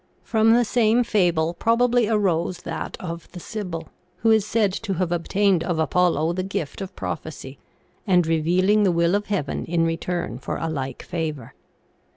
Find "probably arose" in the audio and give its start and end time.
1.53-2.63